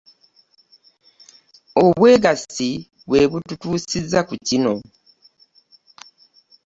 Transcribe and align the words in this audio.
Obwegassi 1.83 2.69
bwe 3.07 3.21
bututuusizza 3.31 4.19
ku 4.27 4.35
kino. 4.47 4.75